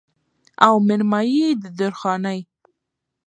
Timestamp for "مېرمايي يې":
0.87-1.49